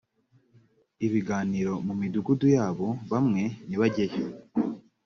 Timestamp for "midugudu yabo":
1.99-2.87